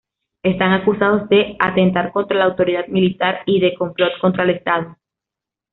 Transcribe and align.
Están 0.41 0.73
acusados 0.73 1.29
de 1.29 1.55
"atentar 1.59 2.11
contra 2.11 2.35
la 2.35 2.45
autoridad 2.45 2.87
militar" 2.87 3.41
y 3.45 3.59
de 3.59 3.75
"complot 3.75 4.13
contra 4.19 4.43
el 4.45 4.49
estado". 4.49 4.97